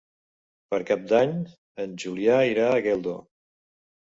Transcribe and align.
Per 0.73 0.79
Cap 0.91 1.03
d'Any 1.11 1.35
en 1.85 1.93
Julià 2.05 2.41
irà 2.55 2.67
a 2.73 2.81
Geldo. 2.89 3.15